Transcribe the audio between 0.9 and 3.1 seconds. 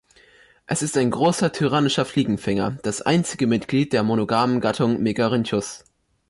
ein großer tyrannischer Fliegenfänger, das